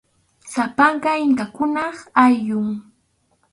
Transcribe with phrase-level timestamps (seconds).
[0.53, 2.69] Sapanka inkakunap ayllun.